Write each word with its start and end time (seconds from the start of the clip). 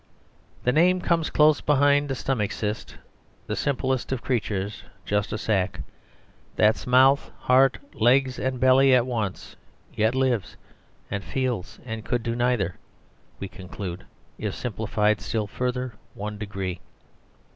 "The 0.63 0.71
Name 0.71 0.99
comes 0.99 1.29
close 1.29 1.61
behind 1.61 2.09
a 2.09 2.15
stomach 2.15 2.51
cyst, 2.53 2.97
The 3.45 3.55
simplest 3.55 4.11
of 4.11 4.23
creations, 4.23 4.81
just 5.05 5.31
a 5.31 5.37
sac 5.37 5.81
That's 6.55 6.87
mouth, 6.87 7.29
heart, 7.41 7.77
legs, 7.93 8.39
and 8.39 8.59
belly 8.59 8.95
at 8.95 9.05
once, 9.05 9.55
yet 9.93 10.15
lives 10.15 10.57
And 11.11 11.23
feels, 11.23 11.79
and 11.85 12.03
could 12.03 12.23
do 12.23 12.35
neither, 12.35 12.77
we 13.39 13.47
conclude, 13.47 14.05
If 14.39 14.55
simplified 14.55 15.21
still 15.21 15.45
further 15.45 15.93
one 16.15 16.39
degree." 16.39 16.77
(SLUDGE.) 16.77 16.79